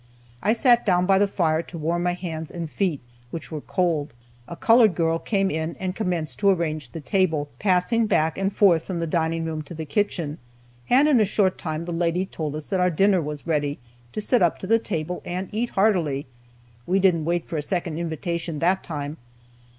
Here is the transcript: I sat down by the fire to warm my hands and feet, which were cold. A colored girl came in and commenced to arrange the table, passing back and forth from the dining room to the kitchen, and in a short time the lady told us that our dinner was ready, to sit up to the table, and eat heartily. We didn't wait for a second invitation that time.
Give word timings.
I 0.41 0.53
sat 0.53 0.83
down 0.83 1.05
by 1.05 1.19
the 1.19 1.27
fire 1.27 1.61
to 1.61 1.77
warm 1.77 2.01
my 2.01 2.13
hands 2.13 2.49
and 2.49 2.71
feet, 2.71 3.01
which 3.29 3.51
were 3.51 3.61
cold. 3.61 4.13
A 4.47 4.55
colored 4.55 4.95
girl 4.95 5.19
came 5.19 5.51
in 5.51 5.75
and 5.79 5.95
commenced 5.95 6.39
to 6.39 6.49
arrange 6.49 6.89
the 6.89 6.99
table, 6.99 7.49
passing 7.59 8.07
back 8.07 8.35
and 8.35 8.51
forth 8.51 8.81
from 8.83 8.99
the 8.99 9.05
dining 9.05 9.45
room 9.45 9.61
to 9.61 9.75
the 9.75 9.85
kitchen, 9.85 10.39
and 10.89 11.07
in 11.07 11.19
a 11.19 11.23
short 11.25 11.59
time 11.59 11.85
the 11.85 11.93
lady 11.93 12.25
told 12.25 12.55
us 12.55 12.65
that 12.65 12.79
our 12.79 12.89
dinner 12.89 13.21
was 13.21 13.45
ready, 13.45 13.77
to 14.13 14.21
sit 14.21 14.41
up 14.41 14.57
to 14.57 14.65
the 14.65 14.79
table, 14.79 15.21
and 15.23 15.49
eat 15.51 15.69
heartily. 15.77 16.25
We 16.87 16.97
didn't 16.97 17.25
wait 17.25 17.45
for 17.45 17.57
a 17.57 17.61
second 17.61 17.99
invitation 17.99 18.57
that 18.57 18.81
time. 18.83 19.17